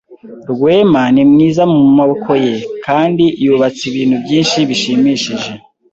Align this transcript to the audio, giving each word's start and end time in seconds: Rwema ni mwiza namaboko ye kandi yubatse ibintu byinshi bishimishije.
Rwema 0.51 1.03
ni 1.13 1.23
mwiza 1.31 1.61
namaboko 1.69 2.31
ye 2.45 2.53
kandi 2.85 3.25
yubatse 3.43 3.81
ibintu 3.91 4.15
byinshi 4.25 4.57
bishimishije. 4.69 5.51